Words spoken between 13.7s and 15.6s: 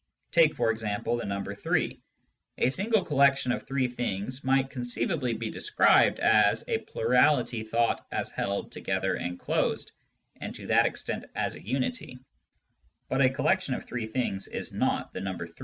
of three things is not the number 3.